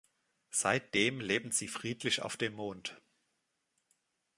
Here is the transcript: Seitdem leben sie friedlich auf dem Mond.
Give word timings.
Seitdem 0.49 1.19
leben 1.19 1.51
sie 1.51 1.67
friedlich 1.67 2.23
auf 2.23 2.35
dem 2.35 2.55
Mond. 2.55 2.99